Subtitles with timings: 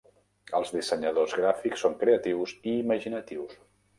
[0.59, 3.55] Els dissenyadors gràfics són creatius i imaginatius.